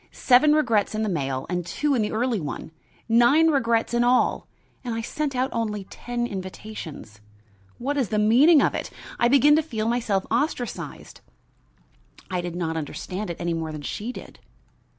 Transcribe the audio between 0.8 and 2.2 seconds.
in this mail and two in the